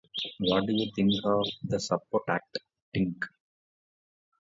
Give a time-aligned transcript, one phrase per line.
[0.39, 2.57] What do you think of the support act
[2.97, 3.21] "Tink"?